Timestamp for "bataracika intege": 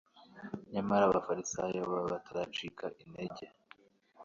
2.11-3.45